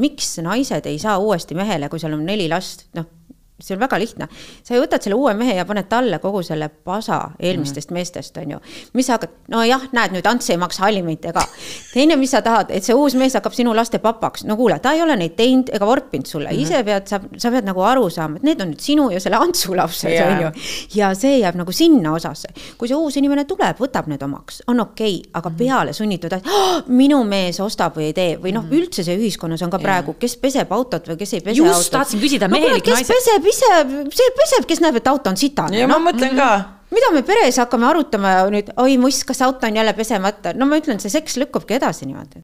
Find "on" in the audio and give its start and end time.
2.16-2.24, 3.76-3.80, 8.36-8.50, 18.60-18.72, 20.32-20.42, 24.66-24.80, 29.62-29.70, 35.30-35.38, 39.70-39.78